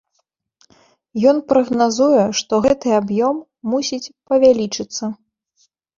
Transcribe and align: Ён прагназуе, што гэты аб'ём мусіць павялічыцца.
Ён 1.31 1.37
прагназуе, 1.51 2.23
што 2.39 2.53
гэты 2.65 2.87
аб'ём 3.01 3.35
мусіць 3.75 4.03
павялічыцца. 4.33 5.03